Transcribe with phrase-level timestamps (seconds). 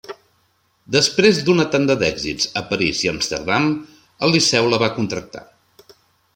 [0.95, 3.69] Després d'una tanda d'èxits a París i Amsterdam,
[4.29, 5.49] el Liceu la va contractar.